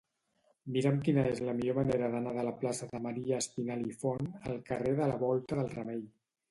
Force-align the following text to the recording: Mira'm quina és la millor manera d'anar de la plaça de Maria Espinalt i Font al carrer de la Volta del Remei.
Mira'm 0.77 0.95
quina 1.07 1.25
és 1.31 1.41
la 1.49 1.55
millor 1.59 1.77
manera 1.81 2.09
d'anar 2.15 2.33
de 2.39 2.47
la 2.49 2.55
plaça 2.65 2.91
de 2.95 3.03
Maria 3.07 3.43
Espinalt 3.47 3.93
i 3.93 3.97
Font 4.03 4.35
al 4.41 4.61
carrer 4.73 4.97
de 5.03 5.13
la 5.15 5.23
Volta 5.29 5.63
del 5.63 5.75
Remei. 5.81 6.07